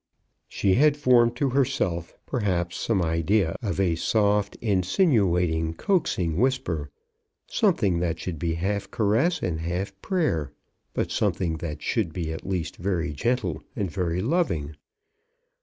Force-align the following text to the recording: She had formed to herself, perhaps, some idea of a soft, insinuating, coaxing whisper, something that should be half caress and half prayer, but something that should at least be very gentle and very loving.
She 0.49 0.73
had 0.73 0.97
formed 0.97 1.35
to 1.35 1.49
herself, 1.49 2.15
perhaps, 2.25 2.75
some 2.75 3.03
idea 3.03 3.55
of 3.61 3.79
a 3.79 3.93
soft, 3.93 4.55
insinuating, 4.55 5.75
coaxing 5.75 6.37
whisper, 6.37 6.89
something 7.45 7.99
that 7.99 8.17
should 8.19 8.39
be 8.39 8.55
half 8.55 8.89
caress 8.89 9.43
and 9.43 9.59
half 9.59 9.93
prayer, 10.01 10.53
but 10.95 11.11
something 11.11 11.57
that 11.57 11.83
should 11.83 12.17
at 12.17 12.47
least 12.49 12.77
be 12.79 12.83
very 12.83 13.13
gentle 13.13 13.61
and 13.75 13.91
very 13.91 14.23
loving. 14.23 14.75